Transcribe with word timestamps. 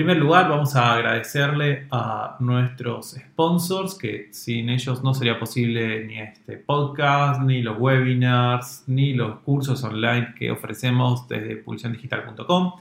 primer 0.00 0.16
lugar, 0.16 0.48
vamos 0.48 0.74
a 0.76 0.94
agradecerle 0.94 1.86
a 1.90 2.36
nuestros 2.40 3.10
sponsors, 3.10 3.94
que 3.94 4.30
sin 4.32 4.70
ellos 4.70 5.04
no 5.04 5.12
sería 5.12 5.38
posible 5.38 6.06
ni 6.06 6.18
este 6.18 6.56
podcast, 6.56 7.42
ni 7.42 7.60
los 7.60 7.78
webinars, 7.78 8.84
ni 8.86 9.12
los 9.12 9.40
cursos 9.40 9.84
online 9.84 10.32
que 10.38 10.50
ofrecemos 10.50 11.28
desde 11.28 11.56
publicaciondigital.com. 11.56 12.72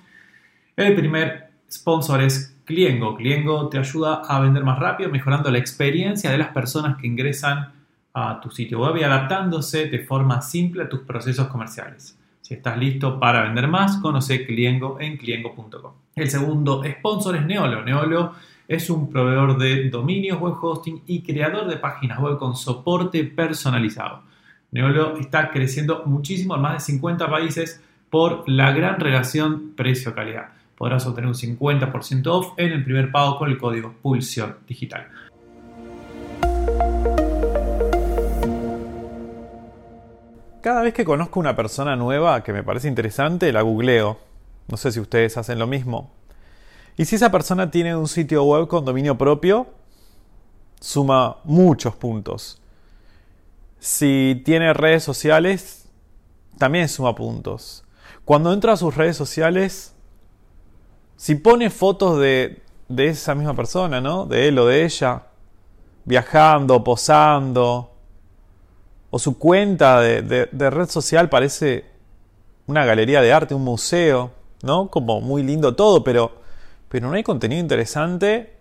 El 0.77 0.95
primer 0.95 1.50
sponsor 1.69 2.21
es 2.21 2.55
Cliengo. 2.63 3.18
Cliengo 3.18 3.67
te 3.67 3.79
ayuda 3.79 4.21
a 4.25 4.39
vender 4.39 4.63
más 4.63 4.79
rápido, 4.79 5.09
mejorando 5.09 5.51
la 5.51 5.57
experiencia 5.57 6.31
de 6.31 6.38
las 6.38 6.54
personas 6.54 6.95
que 6.95 7.07
ingresan 7.07 7.73
a 8.13 8.39
tu 8.39 8.49
sitio 8.49 8.79
web 8.79 8.95
y 8.95 9.04
adaptándose 9.04 9.89
de 9.89 9.99
forma 10.05 10.41
simple 10.41 10.83
a 10.83 10.88
tus 10.88 11.01
procesos 11.01 11.47
comerciales. 11.47 12.17
Si 12.50 12.55
estás 12.55 12.79
listo 12.79 13.19
para 13.19 13.43
vender 13.43 13.68
más, 13.68 13.97
conoce 13.97 14.43
Cliengo 14.43 14.97
en 15.00 15.18
cliengo.com. 15.18 15.92
El 16.15 16.32
segundo 16.32 16.82
sponsor 16.83 17.36
es 17.36 17.46
Neolo. 17.46 17.83
Neolo 17.83 18.33
es 18.68 18.89
un 18.89 19.07
proveedor 19.07 19.56
de 19.60 19.87
dominios, 19.92 20.39
web 20.39 20.56
hosting 20.59 21.04
y 21.06 21.21
creador 21.21 21.68
de 21.68 21.78
páginas 21.78 22.18
web 22.18 22.39
con 22.39 22.56
soporte 22.56 23.23
personalizado. 23.23 24.23
Neolo 24.71 25.18
está 25.18 25.51
creciendo 25.51 26.01
muchísimo 26.07 26.56
en 26.56 26.61
más 26.64 26.73
de 26.73 26.79
50 26.79 27.29
países 27.29 27.83
por 28.09 28.50
la 28.50 28.71
gran 28.71 29.00
relación 29.00 29.73
precio-calidad. 29.75 30.50
Podrás 30.75 31.06
obtener 31.06 31.28
un 31.28 31.36
50% 31.36 32.25
off 32.25 32.53
en 32.58 32.72
el 32.72 32.84
primer 32.84 33.11
pago 33.11 33.38
con 33.38 33.52
el 33.52 33.59
código 33.59 33.94
Pulsión 34.02 34.56
Digital. 34.67 35.08
Cada 40.61 40.81
vez 40.81 40.94
que 40.94 41.05
conozco 41.05 41.39
una 41.39 41.55
persona 41.55 41.95
nueva 41.95 42.44
que 42.44 42.52
me 42.52 42.63
parece 42.63 42.89
interesante, 42.89 43.53
la 43.53 43.61
googleo. 43.61 44.17
No 44.67 44.75
sé 44.75 44.91
si 44.91 45.00
ustedes 45.00 45.38
hacen 45.38 45.58
lo 45.58 45.67
mismo. 45.67 46.11
Y 46.97 47.06
si 47.06 47.16
esa 47.16 47.31
persona 47.31 47.72
tiene 47.72 47.95
un 47.95 48.09
sitio 48.09 48.44
web 48.44 48.67
con 48.67 48.84
dominio 48.84 49.17
propio, 49.17 49.67
suma 50.81 51.38
muchos 51.45 51.95
puntos. 51.95 52.61
Si 53.80 54.42
tiene 54.44 54.73
redes 54.73 55.03
sociales, 55.03 55.88
también 56.58 56.89
suma 56.89 57.16
puntos. 57.16 57.86
Cuando 58.25 58.52
entra 58.52 58.73
a 58.73 58.78
sus 58.78 58.97
redes 58.97 59.16
sociales, 59.16 59.95
si 61.16 61.36
pone 61.36 61.69
fotos 61.69 62.19
de, 62.19 62.62
de 62.89 63.08
esa 63.08 63.34
misma 63.34 63.56
persona, 63.56 64.02
¿no? 64.02 64.25
De 64.25 64.50
él 64.50 64.59
o 64.59 64.66
de 64.66 64.84
ella, 64.84 65.23
viajando, 66.03 66.84
posando, 66.84 67.94
o 69.12 69.20
su 69.20 69.38
cuenta 69.38 70.02
de, 70.02 70.48
red 70.52 70.90
social 70.90 71.30
parece 71.30 71.86
una 72.68 72.86
galería 72.86 73.22
de 73.22 73.34
arte, 73.34 73.56
un 73.56 73.64
museo, 73.64 74.32
¿no? 74.62 74.90
Como 74.90 75.22
muy 75.22 75.44
lindo 75.44 75.76
todo, 75.76 76.04
pero, 76.04 76.32
pero 76.90 77.08
no 77.08 77.16
hay 77.16 77.24
contenido 77.24 77.60
interesante, 77.60 78.54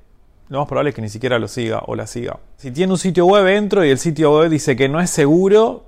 lo 0.49 0.61
más 0.61 0.69
probable 0.69 0.91
es 0.91 0.97
que 0.97 1.03
ni 1.03 1.11
siquiera 1.11 1.39
lo 1.39 1.49
siga 1.49 1.83
o 1.87 1.95
la 1.95 2.07
siga. 2.07 2.39
Si 2.57 2.71
tiene 2.71 2.93
un 2.93 2.99
sitio 2.99 3.27
web, 3.27 3.47
entro 3.49 3.85
y 3.85 3.91
el 3.91 3.99
sitio 3.99 4.39
web 4.39 4.49
dice 4.49 4.77
que 4.77 4.89
no 4.89 5.01
es 5.01 5.11
seguro, 5.11 5.85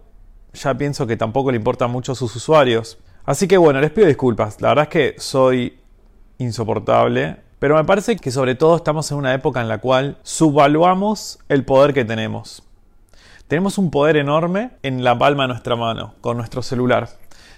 ya 0.53 0.75
pienso 0.75 1.07
que 1.07 1.17
tampoco 1.17 1.51
le 1.51 1.57
importan 1.57 1.91
mucho 1.91 2.13
a 2.13 2.15
sus 2.15 2.35
usuarios. 2.37 2.99
Así 3.25 3.49
que 3.49 3.57
bueno, 3.57 3.81
les 3.81 3.91
pido 3.91 4.07
disculpas, 4.07 4.61
la 4.61 4.69
verdad 4.69 4.85
es 4.85 4.89
que 4.91 5.15
soy 5.19 5.79
insoportable, 6.39 7.37
pero 7.59 7.77
me 7.77 7.85
parece 7.85 8.17
que 8.17 8.31
sobre 8.31 8.55
todo 8.55 8.77
estamos 8.77 9.11
en 9.11 9.19
una 9.19 9.33
época 9.33 9.61
en 9.61 9.69
la 9.69 9.79
cual 9.79 10.19
subvaluamos 10.23 11.39
el 11.49 11.65
poder 11.65 11.95
que 11.95 12.05
tenemos. 12.05 12.63
Tenemos 13.51 13.79
un 13.79 13.91
poder 13.91 14.17
enorme 14.17 14.71
en 14.85 15.03
la 15.03 15.19
palma 15.19 15.43
de 15.43 15.49
nuestra 15.49 15.75
mano, 15.75 16.15
con 16.21 16.37
nuestro 16.37 16.63
celular. 16.63 17.09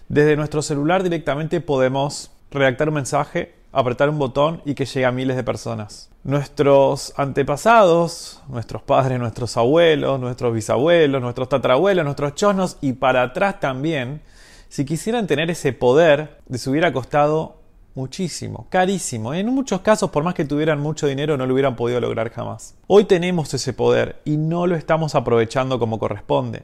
Desde 0.08 0.36
nuestro 0.36 0.62
celular 0.62 1.02
directamente 1.02 1.60
podemos 1.60 2.30
redactar 2.50 2.88
un 2.88 2.94
mensaje, 2.94 3.54
apretar 3.72 4.08
un 4.08 4.18
botón 4.18 4.62
y 4.64 4.74
que 4.74 4.86
llegue 4.86 5.04
a 5.04 5.12
miles 5.12 5.36
de 5.36 5.44
personas. 5.44 6.10
Nuestros 6.24 7.12
antepasados, 7.18 8.42
nuestros 8.48 8.80
padres, 8.80 9.18
nuestros 9.18 9.58
abuelos, 9.58 10.18
nuestros 10.18 10.54
bisabuelos, 10.54 11.20
nuestros 11.20 11.50
tatarabuelos, 11.50 12.06
nuestros 12.06 12.36
chosnos 12.36 12.78
y 12.80 12.94
para 12.94 13.20
atrás 13.20 13.60
también, 13.60 14.22
si 14.70 14.86
quisieran 14.86 15.26
tener 15.26 15.50
ese 15.50 15.74
poder, 15.74 16.38
les 16.48 16.66
hubiera 16.66 16.94
costado 16.94 17.56
Muchísimo, 17.94 18.66
carísimo. 18.70 19.34
En 19.34 19.46
muchos 19.48 19.82
casos, 19.82 20.10
por 20.10 20.24
más 20.24 20.32
que 20.32 20.46
tuvieran 20.46 20.80
mucho 20.80 21.06
dinero, 21.06 21.36
no 21.36 21.46
lo 21.46 21.52
hubieran 21.52 21.76
podido 21.76 22.00
lograr 22.00 22.30
jamás. 22.30 22.74
Hoy 22.86 23.04
tenemos 23.04 23.52
ese 23.52 23.74
poder 23.74 24.22
y 24.24 24.38
no 24.38 24.66
lo 24.66 24.76
estamos 24.76 25.14
aprovechando 25.14 25.78
como 25.78 25.98
corresponde. 25.98 26.62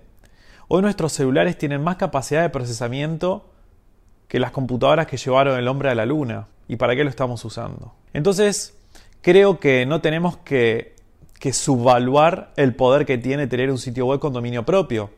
Hoy 0.68 0.80
nuestros 0.80 1.12
celulares 1.12 1.58
tienen 1.58 1.84
más 1.84 1.96
capacidad 1.96 2.40
de 2.40 2.48
procesamiento 2.48 3.50
que 4.26 4.40
las 4.40 4.52
computadoras 4.52 5.06
que 5.06 5.18
llevaron 5.18 5.58
el 5.58 5.68
hombre 5.68 5.90
a 5.90 5.94
la 5.94 6.06
luna. 6.06 6.46
¿Y 6.66 6.76
para 6.76 6.96
qué 6.96 7.04
lo 7.04 7.10
estamos 7.10 7.44
usando? 7.44 7.92
Entonces, 8.14 8.78
creo 9.20 9.60
que 9.60 9.84
no 9.84 10.00
tenemos 10.00 10.38
que, 10.38 10.96
subvaluar 11.52 12.52
el 12.56 12.74
poder 12.74 13.04
que 13.04 13.18
tiene 13.18 13.46
tener 13.46 13.70
un 13.70 13.78
sitio 13.78 14.06
web 14.06 14.18
con 14.18 14.32
dominio 14.32 14.64
propio, 14.64 15.10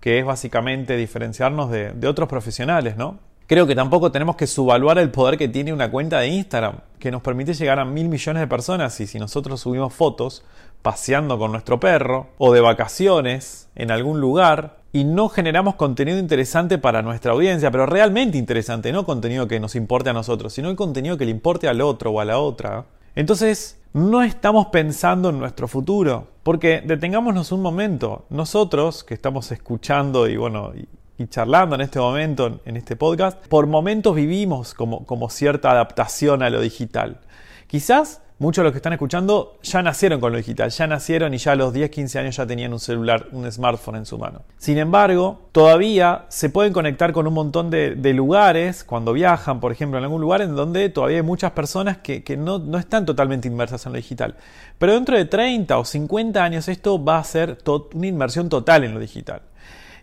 que 0.00 0.20
es 0.20 0.24
básicamente 0.24 0.96
diferenciarnos 0.96 1.70
de 1.70 2.08
otros 2.08 2.28
profesionales, 2.28 2.96
¿no? 2.96 3.18
Creo 3.46 3.66
que 3.66 3.74
tampoco 3.74 4.10
tenemos 4.10 4.36
que 4.36 4.46
subvaluar 4.46 4.98
el 4.98 5.10
poder 5.10 5.36
que 5.36 5.48
tiene 5.48 5.72
una 5.72 5.90
cuenta 5.90 6.18
de 6.20 6.28
Instagram, 6.28 6.76
que 6.98 7.10
nos 7.10 7.20
permite 7.20 7.52
llegar 7.52 7.78
a 7.78 7.84
mil 7.84 8.08
millones 8.08 8.40
de 8.40 8.46
personas 8.46 8.98
y 9.00 9.06
si 9.06 9.18
nosotros 9.18 9.60
subimos 9.60 9.92
fotos 9.92 10.42
paseando 10.80 11.38
con 11.38 11.52
nuestro 11.52 11.78
perro 11.78 12.28
o 12.38 12.54
de 12.54 12.62
vacaciones 12.62 13.68
en 13.74 13.90
algún 13.90 14.18
lugar 14.18 14.78
y 14.94 15.04
no 15.04 15.28
generamos 15.28 15.74
contenido 15.74 16.18
interesante 16.18 16.78
para 16.78 17.02
nuestra 17.02 17.32
audiencia, 17.32 17.70
pero 17.70 17.84
realmente 17.84 18.38
interesante, 18.38 18.92
no 18.92 19.04
contenido 19.04 19.46
que 19.46 19.60
nos 19.60 19.74
importe 19.74 20.08
a 20.08 20.14
nosotros, 20.14 20.54
sino 20.54 20.70
el 20.70 20.76
contenido 20.76 21.18
que 21.18 21.26
le 21.26 21.30
importe 21.30 21.68
al 21.68 21.82
otro 21.82 22.12
o 22.12 22.20
a 22.20 22.24
la 22.24 22.38
otra. 22.38 22.86
Entonces, 23.14 23.78
no 23.92 24.22
estamos 24.22 24.68
pensando 24.68 25.28
en 25.28 25.38
nuestro 25.38 25.68
futuro, 25.68 26.28
porque 26.42 26.82
detengámonos 26.84 27.52
un 27.52 27.60
momento, 27.60 28.24
nosotros 28.30 29.04
que 29.04 29.14
estamos 29.14 29.52
escuchando 29.52 30.28
y 30.28 30.36
bueno, 30.36 30.72
y 31.18 31.26
charlando 31.26 31.74
en 31.76 31.82
este 31.82 31.98
momento, 31.98 32.60
en 32.64 32.76
este 32.76 32.96
podcast, 32.96 33.46
por 33.46 33.66
momentos 33.66 34.14
vivimos 34.14 34.74
como, 34.74 35.06
como 35.06 35.30
cierta 35.30 35.70
adaptación 35.70 36.42
a 36.42 36.50
lo 36.50 36.60
digital. 36.60 37.20
Quizás 37.66 38.20
muchos 38.38 38.62
de 38.62 38.64
los 38.64 38.72
que 38.72 38.78
están 38.78 38.92
escuchando 38.92 39.58
ya 39.62 39.82
nacieron 39.82 40.20
con 40.20 40.32
lo 40.32 40.38
digital, 40.38 40.70
ya 40.70 40.86
nacieron 40.86 41.32
y 41.34 41.38
ya 41.38 41.52
a 41.52 41.56
los 41.56 41.72
10, 41.72 41.90
15 41.90 42.18
años 42.18 42.36
ya 42.36 42.46
tenían 42.46 42.72
un 42.72 42.80
celular, 42.80 43.28
un 43.32 43.50
smartphone 43.50 43.96
en 43.96 44.06
su 44.06 44.18
mano. 44.18 44.42
Sin 44.58 44.76
embargo, 44.78 45.48
todavía 45.52 46.26
se 46.28 46.50
pueden 46.50 46.72
conectar 46.72 47.12
con 47.12 47.26
un 47.26 47.34
montón 47.34 47.70
de, 47.70 47.94
lugares 48.14 48.84
cuando 48.84 49.12
viajan, 49.12 49.60
por 49.60 49.72
ejemplo, 49.72 49.98
en 49.98 50.04
algún 50.04 50.20
lugar 50.20 50.42
en 50.42 50.54
donde 50.54 50.88
todavía 50.88 51.18
hay 51.18 51.22
muchas 51.22 51.52
personas 51.52 51.98
que, 51.98 52.22
no, 52.36 52.58
no, 52.58 52.78
están 52.78 53.06
totalmente 53.06 53.48
inmersas 53.48 53.86
en 53.86 53.92
lo 53.92 53.96
digital. 53.96 54.36
Pero 54.78 54.94
dentro 54.94 55.16
de 55.16 55.24
30 55.24 55.78
o 55.78 55.84
50 55.84 56.42
años 56.42 56.68
esto 56.68 57.02
va 57.02 57.18
a 57.18 57.24
ser 57.24 57.58
una 57.94 58.06
inmersión 58.06 58.48
total 58.48 58.84
en 58.84 58.94
lo 58.94 59.00
digital. 59.00 59.42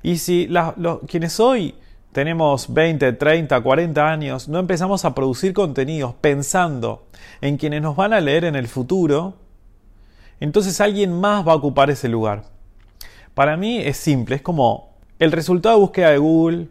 Y 0.03 0.17
si 0.17 0.50
quienes 1.07 1.39
hoy 1.39 1.75
tenemos 2.12 2.73
20, 2.73 3.13
30, 3.13 3.62
40 3.62 4.12
años, 4.12 4.47
no 4.47 4.59
empezamos 4.59 5.06
a 5.06 5.13
producir 5.16 5.53
contenidos 5.53 6.13
pensando 6.19 7.03
en 7.39 7.57
quienes 7.57 7.81
nos 7.81 7.95
van 7.95 8.13
a 8.13 8.19
leer 8.19 8.45
en 8.45 8.56
el 8.56 8.67
futuro, 8.67 9.35
entonces 10.39 10.81
alguien 10.81 11.13
más 11.13 11.47
va 11.47 11.53
a 11.53 11.56
ocupar 11.56 11.89
ese 11.89 12.09
lugar. 12.09 12.44
Para 13.34 13.57
mí 13.57 13.78
es 13.78 13.97
simple, 13.97 14.35
es 14.38 14.41
como 14.41 14.95
el 15.19 15.31
resultado 15.31 15.75
de 15.75 15.81
búsqueda 15.81 16.09
de 16.09 16.18
Google, 16.18 16.68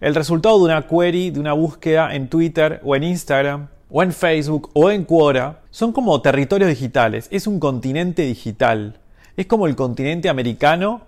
el 0.00 0.14
resultado 0.14 0.58
de 0.58 0.64
una 0.64 0.86
query, 0.86 1.30
de 1.30 1.40
una 1.40 1.54
búsqueda 1.54 2.14
en 2.14 2.28
Twitter 2.28 2.80
o 2.84 2.94
en 2.94 3.02
Instagram, 3.02 3.68
o 3.90 4.02
en 4.02 4.12
Facebook 4.12 4.70
o 4.74 4.90
en 4.90 5.04
Quora, 5.04 5.60
son 5.70 5.92
como 5.92 6.20
territorios 6.20 6.68
digitales, 6.68 7.26
es 7.30 7.46
un 7.46 7.58
continente 7.58 8.22
digital. 8.22 9.00
Es 9.36 9.46
como 9.46 9.66
el 9.66 9.76
continente 9.76 10.28
americano 10.28 11.02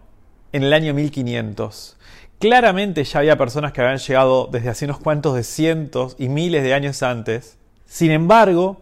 en 0.53 0.65
el 0.65 0.73
año 0.73 0.95
1500. 0.95 1.97
Claramente 2.39 3.05
ya 3.05 3.19
había 3.19 3.37
personas 3.37 3.73
que 3.73 3.83
habían 3.83 3.99
llegado 3.99 4.49
desde 4.51 4.71
hace 4.71 4.87
unos 4.87 4.99
cuantos 4.99 5.35
de 5.35 5.43
cientos 5.43 6.17
y 6.19 6.29
miles 6.29 6.63
de 6.63 6.75
años 6.75 7.03
antes. 7.03 7.59
Sin 7.87 8.11
embargo, 8.11 8.81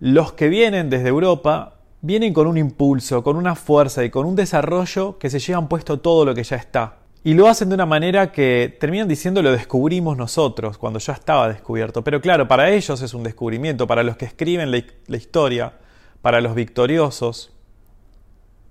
los 0.00 0.32
que 0.32 0.48
vienen 0.48 0.88
desde 0.88 1.08
Europa 1.08 1.74
vienen 2.00 2.32
con 2.32 2.46
un 2.46 2.58
impulso, 2.58 3.22
con 3.22 3.36
una 3.36 3.54
fuerza 3.54 4.04
y 4.04 4.10
con 4.10 4.26
un 4.26 4.36
desarrollo 4.36 5.18
que 5.18 5.30
se 5.30 5.38
llevan 5.38 5.68
puesto 5.68 6.00
todo 6.00 6.24
lo 6.24 6.34
que 6.34 6.42
ya 6.44 6.56
está. 6.56 6.96
Y 7.24 7.34
lo 7.34 7.46
hacen 7.46 7.68
de 7.68 7.76
una 7.76 7.86
manera 7.86 8.32
que 8.32 8.76
terminan 8.80 9.06
diciendo 9.06 9.42
lo 9.42 9.52
descubrimos 9.52 10.16
nosotros, 10.16 10.76
cuando 10.78 10.98
ya 10.98 11.12
estaba 11.12 11.48
descubierto. 11.48 12.02
Pero 12.02 12.20
claro, 12.20 12.48
para 12.48 12.70
ellos 12.70 13.00
es 13.00 13.14
un 13.14 13.22
descubrimiento, 13.22 13.86
para 13.86 14.02
los 14.02 14.16
que 14.16 14.24
escriben 14.24 14.72
la, 14.72 14.82
la 15.06 15.16
historia, 15.16 15.74
para 16.20 16.40
los 16.40 16.56
victoriosos, 16.56 17.52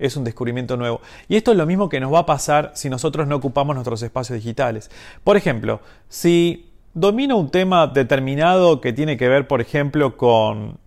es 0.02 0.18
un 0.18 0.24
descubrimiento 0.24 0.76
nuevo. 0.76 1.02
Y 1.30 1.36
esto 1.36 1.52
es 1.52 1.58
lo 1.58 1.66
mismo 1.66 1.88
que 1.88 2.00
nos 2.00 2.14
va 2.14 2.20
a 2.20 2.26
pasar 2.26 2.72
si 2.76 2.90
nosotros 2.90 3.28
no 3.28 3.38
ocupamos 3.38 3.76
nuestros 3.76 4.02
espacios 4.02 4.38
digitales. 4.38 4.90
Por 5.24 5.38
ejemplo, 5.38 5.80
si 6.10 6.72
domino 6.94 7.38
un 7.38 7.50
tema 7.50 7.88
determinado 7.88 8.82
que 8.82 8.94
tiene 8.94 9.16
que 9.18 9.30
ver, 9.30 9.48
por 9.48 9.62
ejemplo, 9.62 10.18
con, 10.18 10.78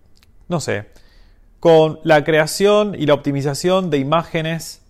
no 0.47 0.59
sé, 0.59 0.89
con 1.59 1.99
la 2.03 2.23
creación 2.23 2.95
y 2.97 3.05
la 3.05 3.15
optimización 3.15 3.89
de 3.89 3.97
imágenes 3.97 4.83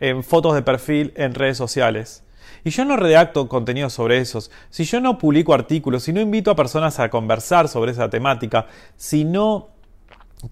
en 0.00 0.22
fotos 0.22 0.54
de 0.54 0.62
perfil 0.62 1.12
en 1.16 1.34
redes 1.34 1.56
sociales. 1.56 2.22
y 2.64 2.70
yo 2.70 2.84
no 2.84 2.96
redacto 2.96 3.48
contenidos 3.48 3.92
sobre 3.92 4.18
esos, 4.18 4.50
si 4.68 4.84
yo 4.84 5.00
no 5.00 5.16
publico 5.18 5.54
artículos, 5.54 6.02
si 6.02 6.12
no 6.12 6.20
invito 6.20 6.50
a 6.50 6.56
personas 6.56 6.98
a 6.98 7.08
conversar 7.08 7.68
sobre 7.68 7.92
esa 7.92 8.10
temática, 8.10 8.66
si 8.96 9.24
no 9.24 9.68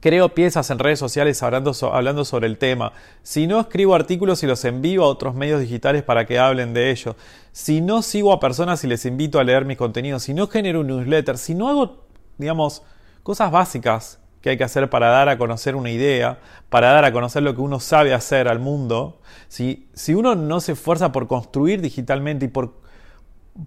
creo 0.01 0.35
piezas 0.35 0.71
en 0.71 0.79
redes 0.79 0.99
sociales 0.99 1.43
hablando, 1.43 1.73
hablando, 1.93 2.25
sobre 2.25 2.47
el 2.47 2.59
tema, 2.59 2.93
si 3.23 3.47
no 3.47 3.61
escribo 3.61 3.95
artículos 3.95 4.43
y 4.43 4.47
los 4.47 4.65
envío 4.65 5.05
a 5.05 5.09
otros 5.09 5.35
medios 5.35 5.61
digitales 5.61 6.03
para 6.03 6.27
que 6.27 6.39
hablen 6.39 6.75
de 6.75 6.91
ello, 6.91 7.17
si 7.53 7.81
no 7.81 8.03
sigo 8.03 8.33
a 8.33 8.41
personas 8.41 8.83
y 8.85 8.89
les 8.89 9.05
invito 9.07 9.39
a 9.39 9.45
leer 9.45 9.65
mis 9.65 9.77
contenidos, 9.77 10.25
si 10.25 10.35
no 10.35 10.49
genero 10.49 10.81
un 10.81 10.89
newsletter, 10.89 11.39
si 11.39 11.55
no 11.55 11.69
hago, 11.69 12.05
digamos, 12.39 12.83
cosas 13.23 13.51
básicas 13.51 14.21
que 14.41 14.51
hay 14.51 14.59
que 14.59 14.65
hacer 14.65 14.91
para 14.91 15.09
dar 15.09 15.29
a 15.29 15.39
conocer 15.39 15.75
una 15.77 15.91
idea, 15.91 16.39
para 16.69 16.93
dar 16.93 17.05
a 17.05 17.13
conocer 17.13 17.43
lo 17.43 17.55
que 17.55 17.61
uno 17.61 17.81
sabe 17.81 18.13
hacer 18.13 18.49
al 18.49 18.59
mundo, 18.59 19.21
si, 19.49 19.89
si 19.95 20.15
uno 20.15 20.35
no 20.35 20.61
se 20.61 20.73
esfuerza 20.73 21.13
por 21.13 21.27
construir 21.27 21.81
digitalmente 21.81 22.47
y 22.47 22.49
por, 22.49 22.75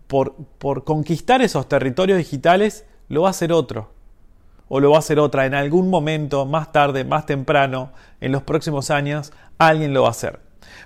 por, 0.08 0.36
por 0.58 0.84
conquistar 0.84 1.42
esos 1.42 1.68
territorios 1.68 2.18
digitales, 2.18 2.86
lo 3.08 3.24
va 3.24 3.30
a 3.30 3.32
hacer 3.32 3.52
otro 3.52 3.99
o 4.70 4.80
lo 4.80 4.92
va 4.92 4.98
a 4.98 5.00
hacer 5.00 5.20
otra 5.20 5.46
en 5.46 5.54
algún 5.54 5.90
momento, 5.90 6.46
más 6.46 6.72
tarde, 6.72 7.04
más 7.04 7.26
temprano, 7.26 7.92
en 8.22 8.32
los 8.32 8.44
próximos 8.44 8.92
años, 8.92 9.34
alguien 9.58 9.94
lo 9.94 10.04
va 10.04 10.10
a 10.10 10.12
hacer. 10.12 10.40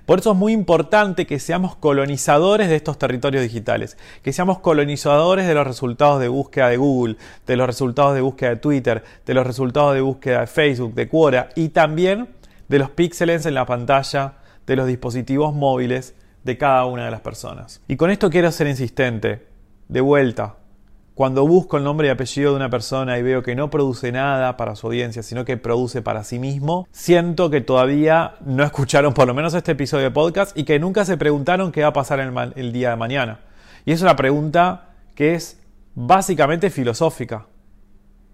Por 0.05 0.19
eso 0.19 0.31
es 0.31 0.37
muy 0.37 0.51
importante 0.51 1.25
que 1.25 1.39
seamos 1.39 1.75
colonizadores 1.75 2.67
de 2.67 2.75
estos 2.75 2.97
territorios 2.97 3.43
digitales, 3.43 3.97
que 4.21 4.33
seamos 4.33 4.59
colonizadores 4.59 5.47
de 5.47 5.53
los 5.53 5.65
resultados 5.65 6.19
de 6.19 6.27
búsqueda 6.27 6.69
de 6.69 6.77
Google, 6.77 7.17
de 7.45 7.55
los 7.55 7.67
resultados 7.67 8.13
de 8.15 8.21
búsqueda 8.21 8.49
de 8.51 8.55
Twitter, 8.57 9.03
de 9.25 9.33
los 9.33 9.45
resultados 9.45 9.93
de 9.93 10.01
búsqueda 10.01 10.41
de 10.41 10.47
Facebook, 10.47 10.93
de 10.93 11.07
Quora 11.07 11.49
y 11.55 11.69
también 11.69 12.29
de 12.67 12.79
los 12.79 12.89
píxeles 12.89 13.45
en 13.45 13.53
la 13.53 13.65
pantalla 13.65 14.33
de 14.65 14.75
los 14.75 14.87
dispositivos 14.87 15.53
móviles 15.53 16.15
de 16.43 16.57
cada 16.57 16.85
una 16.85 17.05
de 17.05 17.11
las 17.11 17.21
personas. 17.21 17.81
Y 17.87 17.95
con 17.95 18.11
esto 18.11 18.29
quiero 18.29 18.51
ser 18.51 18.67
insistente, 18.67 19.47
de 19.87 20.01
vuelta, 20.01 20.55
cuando 21.15 21.45
busco 21.45 21.77
el 21.77 21.83
nombre 21.83 22.07
y 22.07 22.11
apellido 22.11 22.51
de 22.51 22.55
una 22.55 22.69
persona 22.69 23.19
y 23.19 23.23
veo 23.23 23.43
que 23.43 23.55
no 23.55 23.69
produce 23.69 24.11
nada 24.11 24.57
para 24.57 24.75
su 24.75 24.87
audiencia, 24.87 25.21
sino 25.21 25.45
que 25.45 25.57
produce 25.57 26.01
para 26.01 26.23
sí 26.23 26.39
mismo, 26.39 26.87
siento 26.91 27.49
que 27.51 27.61
todavía 27.61 28.35
no 28.41 28.63
escucharon 28.63 29.13
por 29.13 29.27
lo 29.27 29.33
menos 29.33 29.53
este 29.53 29.73
episodio 29.73 30.05
de 30.05 30.11
podcast 30.11 30.57
y 30.57 30.63
que 30.63 30.79
nunca 30.79 31.05
se 31.05 31.17
preguntaron 31.17 31.71
qué 31.71 31.83
va 31.83 31.89
a 31.89 31.93
pasar 31.93 32.19
el, 32.19 32.73
día 32.73 32.91
de 32.91 32.95
mañana. 32.95 33.41
Y 33.85 33.91
es 33.91 34.01
una 34.01 34.15
pregunta 34.15 34.89
que 35.13 35.35
es 35.35 35.59
básicamente 35.93 36.71
filosófica. 36.71 37.45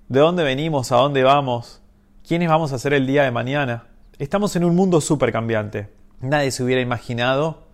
¿De 0.08 0.22
dónde 0.22 0.44
venimos? 0.44 0.92
¿A 0.94 0.98
dónde 0.98 1.24
vamos? 1.24 1.81
¿Quiénes 2.26 2.48
vamos 2.48 2.72
a 2.72 2.80
ser 2.80 2.94
el 2.94 3.06
día 3.06 3.24
de 3.24 3.31
mañana? 3.31 3.88
Estamos 4.20 4.56
en 4.56 4.64
un 4.64 4.76
mundo 4.76 5.02
súper 5.02 5.34
cambiante. 5.34 5.90
Nadie 6.22 6.52
se 6.52 6.64
hubiera 6.64 6.81
imaginado 6.81 7.68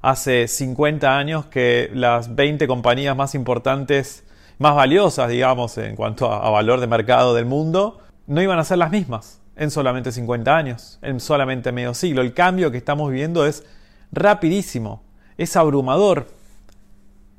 hace 0.00 0.46
50 0.46 1.16
años 1.16 1.46
que 1.46 1.90
las 1.92 2.34
20 2.34 2.66
compañías 2.68 3.16
más 3.16 3.34
importantes 3.34 4.24
más 4.58 4.74
valiosas, 4.74 5.28
digamos, 5.28 5.76
en 5.78 5.96
cuanto 5.96 6.30
a, 6.30 6.48
valor 6.50 6.80
de 6.80 6.86
mercado 6.86 7.34
del 7.34 7.46
mundo, 7.46 7.98
no 8.26 8.42
iban 8.42 8.58
a 8.58 8.64
ser 8.64 8.78
las 8.78 8.90
mismas 8.90 9.40
en 9.56 9.70
solamente 9.70 10.12
50 10.12 10.56
años, 10.56 10.98
en 11.02 11.20
solamente 11.20 11.72
medio 11.72 11.94
siglo. 11.94 12.22
El 12.22 12.34
cambio 12.34 12.70
que 12.70 12.78
estamos 12.78 13.10
viviendo 13.10 13.46
es 13.46 13.64
rapidísimo, 14.12 15.02
es 15.36 15.56
abrumador, 15.56 16.28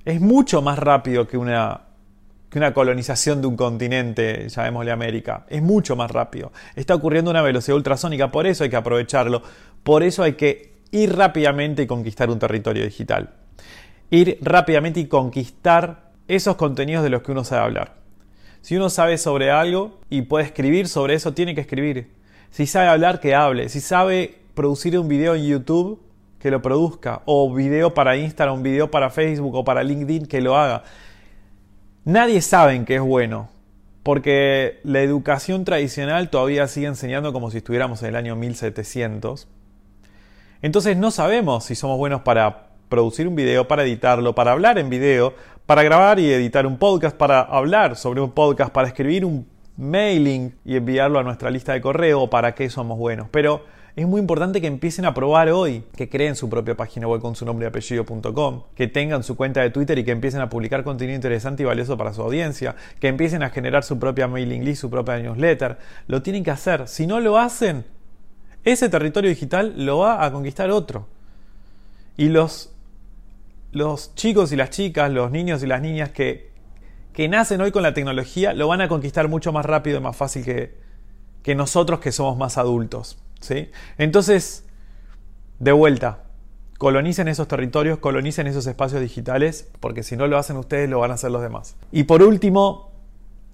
es 0.04 0.22
mucho 0.22 0.62
más 0.62 0.78
rápido 0.78 1.28
que 1.28 1.38
una, 1.38 1.82
que 2.50 2.60
una 2.60 2.74
colonización 2.74 3.42
de 3.42 3.48
un 3.48 3.56
continente, 3.56 4.48
llamémosle 4.50 4.92
América, 4.92 5.46
es 5.50 5.62
mucho 5.62 5.96
más 5.96 6.12
rápido. 6.12 6.52
Está 6.76 6.96
ocurriendo 6.96 7.32
una 7.32 7.42
velocidad 7.42 7.78
ultrasónica, 7.78 8.32
por 8.32 8.46
eso 8.46 8.64
hay 8.64 8.70
que 8.70 8.76
aprovecharlo, 8.76 9.42
por 9.84 10.04
eso 10.04 10.24
hay 10.24 10.34
que 10.34 10.76
ir 10.92 11.16
rápidamente 11.16 11.84
y 11.84 11.88
conquistar 11.88 12.30
un 12.30 12.40
territorio 12.40 12.84
digital. 12.84 13.32
Ir 14.10 14.38
rápidamente 14.42 15.00
y 15.00 15.08
conquistar 15.08 16.05
esos 16.28 16.56
contenidos 16.56 17.04
de 17.04 17.10
los 17.10 17.22
que 17.22 17.32
uno 17.32 17.44
sabe 17.44 17.64
hablar. 17.64 17.96
Si 18.62 18.76
uno 18.76 18.90
sabe 18.90 19.18
sobre 19.18 19.52
algo 19.52 20.00
y 20.10 20.24
puede 20.24 20.46
escribir 20.46 20.88
sobre 20.88 21.14
eso, 21.14 21.34
tiene 21.34 21.54
que 21.54 21.62
escribir. 21.62 22.12
Si 22.50 22.66
sabe 22.66 22.88
hablar, 22.88 23.20
que 23.20 23.36
hable. 23.36 23.70
Si 23.70 23.80
sabe 23.80 24.40
producir 24.56 24.98
un 24.98 25.08
video 25.08 25.36
en 25.36 25.46
YouTube, 25.46 26.02
que 26.40 26.50
lo 26.50 26.62
produzca. 26.62 27.22
O 27.26 27.54
video 27.54 27.94
para 27.94 28.18
Instagram, 28.18 28.56
un 28.56 28.64
video 28.64 28.90
para 28.90 29.10
Facebook 29.10 29.54
o 29.56 29.64
para 29.64 29.84
LinkedIn, 29.84 30.26
que 30.26 30.42
lo 30.42 30.58
haga. 30.58 30.84
Nadie 32.06 32.42
sabe 32.42 32.74
en 32.74 32.86
qué 32.86 32.96
es 32.96 33.02
bueno. 33.02 33.50
Porque 34.02 34.80
la 34.84 35.02
educación 35.02 35.66
tradicional 35.66 36.30
todavía 36.30 36.68
sigue 36.68 36.88
enseñando 36.88 37.34
como 37.34 37.52
si 37.52 37.58
estuviéramos 37.58 38.02
en 38.04 38.10
el 38.10 38.16
año 38.16 38.36
1700. 38.36 39.48
Entonces 40.62 40.98
no 40.98 41.12
sabemos 41.12 41.66
si 41.66 41.76
somos 41.76 41.98
buenos 41.98 42.22
para 42.22 42.65
producir 42.90 43.28
un 43.28 43.36
video, 43.36 43.68
para 43.68 43.84
editarlo, 43.84 44.36
para 44.36 44.52
hablar 44.52 44.78
en 44.78 44.90
video, 44.90 45.34
para 45.66 45.84
grabar 45.84 46.20
y 46.20 46.32
editar 46.32 46.66
un 46.66 46.78
podcast, 46.78 47.16
para 47.18 47.42
hablar 47.42 47.96
sobre 47.96 48.22
un 48.22 48.32
podcast, 48.32 48.72
para 48.72 48.88
escribir 48.88 49.26
un 49.26 49.48
mailing 49.78 50.56
y 50.64 50.76
enviarlo 50.76 51.20
a 51.20 51.24
nuestra 51.24 51.50
lista 51.50 51.74
de 51.74 51.82
correo, 51.82 52.30
para 52.30 52.56
qué 52.56 52.70
somos 52.70 52.98
buenos. 52.98 53.28
Pero 53.32 53.64
es 53.96 54.06
muy 54.06 54.20
importante 54.20 54.60
que 54.60 54.68
empiecen 54.68 55.06
a 55.06 55.14
probar 55.14 55.50
hoy, 55.50 55.86
que 55.96 56.10
creen 56.10 56.36
su 56.36 56.50
propia 56.50 56.76
página 56.76 57.08
web 57.08 57.22
con 57.22 57.36
su 57.36 57.46
nombre 57.46 57.66
y 57.66 57.70
apellido.com, 57.70 58.64
que 58.76 58.88
tengan 58.88 59.24
su 59.24 59.38
cuenta 59.38 59.62
de 59.62 59.70
Twitter 59.70 59.98
y 59.98 60.04
que 60.04 60.12
empiecen 60.12 60.42
a 60.42 60.50
publicar 60.50 60.84
contenido 60.84 61.16
interesante 61.16 61.64
y 61.64 61.66
valioso 61.66 61.98
para 61.98 62.12
su 62.12 62.22
audiencia, 62.22 62.76
que 63.00 63.08
empiecen 63.08 63.42
a 63.42 63.52
generar 63.52 63.86
su 63.86 63.98
propia 63.98 64.28
mailing 64.28 64.66
list, 64.66 64.82
su 64.82 64.90
propia 64.90 65.18
newsletter. 65.20 65.78
Lo 66.08 66.22
tienen 66.22 66.44
que 66.44 66.52
hacer. 66.52 66.90
Si 66.90 67.08
no 67.08 67.22
lo 67.22 67.38
hacen, 67.38 67.86
ese 68.66 68.90
territorio 68.90 69.30
digital 69.30 69.74
lo 69.78 70.00
va 70.00 70.26
a 70.26 70.32
conquistar 70.32 70.72
otro. 70.72 71.08
Y 72.18 72.28
los 72.28 72.75
los 73.76 74.16
chicos 74.16 74.54
y 74.54 74.56
las 74.56 74.70
chicas, 74.70 75.12
los 75.12 75.32
niños 75.32 75.62
y 75.62 75.68
las 75.68 75.82
niñas 75.82 76.10
que, 76.10 76.50
que 77.12 77.28
nacen 77.28 77.60
hoy 77.60 77.72
con 77.72 77.84
la 77.84 77.94
tecnología 77.94 78.54
lo 78.54 78.70
van 78.70 78.80
a 78.80 78.88
conquistar 78.88 79.28
mucho 79.28 79.52
más 79.52 79.66
rápido 79.66 79.98
y 79.98 80.02
más 80.02 80.16
fácil 80.16 80.46
que, 80.46 80.78
que 81.44 81.56
nosotros 81.56 82.00
que 82.00 82.14
somos 82.14 82.38
más 82.38 82.58
adultos. 82.58 83.18
¿sí? 83.42 83.70
Entonces, 83.98 84.64
de 85.60 85.74
vuelta, 85.74 86.24
colonicen 86.78 87.28
esos 87.28 87.50
territorios, 87.50 88.00
colonicen 88.00 88.48
esos 88.48 88.66
espacios 88.66 89.02
digitales, 89.02 89.70
porque 89.82 90.04
si 90.04 90.16
no 90.16 90.28
lo 90.28 90.38
hacen 90.38 90.56
ustedes, 90.56 90.90
lo 90.90 91.00
van 91.00 91.12
a 91.12 91.16
hacer 91.16 91.32
los 91.32 91.42
demás. 91.42 91.76
Y 91.92 92.04
por 92.04 92.24
último, 92.24 92.94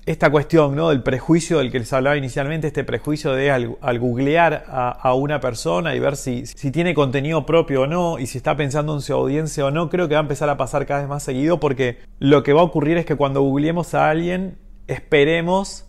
esta 0.06 0.32
cuestión 0.32 0.76
¿no? 0.76 0.90
del 0.90 1.04
prejuicio 1.04 1.60
del 1.60 1.72
que 1.72 1.80
les 1.80 1.94
hablaba 1.94 2.18
inicialmente, 2.18 2.68
este 2.68 2.84
prejuicio 2.84 3.34
de 3.34 3.52
al, 3.52 4.00
googlear 4.00 4.66
a, 4.68 5.14
una 5.14 5.40
persona 5.40 5.96
y 5.96 6.00
ver 6.00 6.16
si, 6.18 6.46
si, 6.48 6.72
tiene 6.72 6.96
contenido 6.96 7.46
propio 7.46 7.84
o 7.84 7.88
no 7.88 8.18
y 8.18 8.26
si 8.26 8.38
está 8.38 8.56
pensando 8.56 8.96
en 8.96 9.02
su 9.02 9.14
audiencia 9.14 9.66
o 9.66 9.72
no, 9.72 9.90
creo 9.90 10.08
que 10.08 10.16
va 10.16 10.22
a 10.22 10.24
empezar 10.24 10.50
a 10.50 10.58
pasar 10.58 10.88
cada 10.88 11.02
vez 11.02 11.10
más 11.10 11.22
seguido 11.22 11.60
porque 11.60 12.00
lo 12.20 12.42
que 12.42 12.54
va 12.54 12.62
a 12.62 12.64
ocurrir 12.64 12.98
es 12.98 13.06
que 13.06 13.16
cuando 13.16 13.42
googleemos 13.42 13.94
a 13.94 14.10
alguien, 14.10 14.58
esperemos 14.88 15.86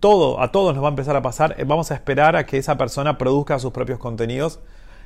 todo, 0.00 0.40
a 0.40 0.50
todos 0.50 0.74
nos 0.74 0.82
va 0.82 0.88
a 0.88 0.90
empezar 0.90 1.14
a 1.16 1.22
pasar, 1.22 1.54
eh, 1.58 1.64
vamos 1.64 1.90
a 1.90 1.94
esperar 1.94 2.36
a 2.36 2.46
que 2.46 2.56
esa 2.56 2.78
persona 2.78 3.18
produzca 3.18 3.58
sus 3.58 3.72
propios 3.72 3.98
contenidos 3.98 4.60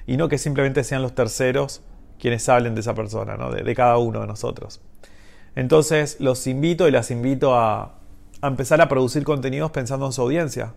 y 0.07 0.17
no 0.17 0.29
que 0.29 0.39
simplemente 0.39 0.85
sean 0.85 1.03
los 1.03 1.15
terceros 1.15 1.83
quienes 2.21 2.49
hablen 2.49 2.77
de 2.77 2.83
esa 2.83 2.95
persona, 2.95 3.37
¿no? 3.37 3.51
de 3.51 3.75
cada 3.75 3.99
uno 3.99 4.21
de 4.21 4.29
nosotros. 4.29 4.81
Entonces 5.57 6.19
los 6.21 6.47
invito 6.47 6.87
y 6.87 6.93
las 6.93 7.11
invito 7.11 7.57
a, 7.57 7.95
a 8.41 8.49
empezar 8.49 8.81
a 8.81 8.89
producir 8.89 9.25
contenidos 9.25 9.71
pensando 9.71 10.07
en 10.07 10.13
su 10.13 10.23
audiencia. 10.23 10.75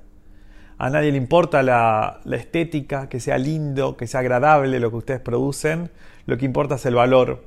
A 0.77 0.89
nadie 0.89 1.11
le 1.11 1.17
importa 1.17 1.63
la, 1.63 2.19
estética, 2.31 3.09
que 3.09 3.19
sea 3.19 3.37
lindo, 3.37 3.97
que 3.97 4.05
sea 4.05 4.19
agradable 4.19 4.79
lo 4.79 4.91
que 4.91 4.97
ustedes 4.97 5.19
producen. 5.19 5.89
Lo 6.25 6.37
que 6.37 6.45
importa 6.45 6.75
es 6.75 6.85
el 6.85 6.95
valor. 6.95 7.45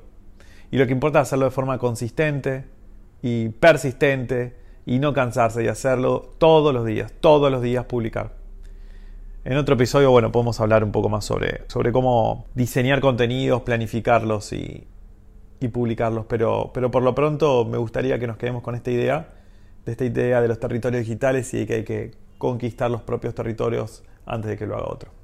Y 0.73 0.79
lo 0.79 0.87
que 0.87 0.93
importa 0.93 1.21
es 1.21 1.29
hacerlo 1.29 1.45
de 1.45 1.50
forma 1.52 1.79
consistente 1.79 2.64
y 3.23 3.50
persistente 3.50 4.57
y 4.85 4.99
no 4.99 5.12
cansarse 5.12 5.62
y 5.62 5.69
hacerlo 5.69 6.33
todos 6.38 6.75
los 6.75 6.85
días, 6.85 7.12
todos 7.21 7.52
los 7.52 7.62
días 7.62 7.85
publicar. 7.85 8.35
En 9.45 9.57
otro 9.57 9.75
episodio, 9.75 10.11
bueno, 10.11 10.33
podemos 10.33 10.61
hablar 10.61 10.83
un 10.85 10.93
poco 10.93 11.09
más 11.09 11.25
sobre, 11.25 11.62
sobre 11.69 11.93
cómo 11.93 12.47
diseñar 12.55 13.00
contenidos, 13.00 13.62
planificarlos 13.62 14.52
y, 14.52 14.87
y 15.61 15.69
publicarlos, 15.69 16.26
pero, 16.26 16.73
pero 16.75 16.90
por 16.90 17.02
lo 17.02 17.14
pronto 17.14 17.64
me 17.64 17.79
gustaría 17.79 18.19
que 18.19 18.26
nos 18.26 18.37
quedemos 18.37 18.62
con 18.62 18.75
esta 18.75 18.90
idea 18.90 19.29
de 19.84 19.92
esta 19.92 20.04
idea 20.04 20.40
de 20.40 20.49
los 20.49 20.58
territorios 20.58 21.00
digitales 21.00 21.52
y 21.54 21.58
de 21.58 21.66
que 21.66 21.75
hay 21.75 21.84
que 21.84 22.10
conquistar 22.38 22.90
los 22.90 23.02
propios 23.02 23.34
territorios 23.34 24.02
antes 24.26 24.50
de 24.50 24.56
que 24.56 24.66
lo 24.66 24.76
haga 24.76 24.87
otro. 24.88 25.19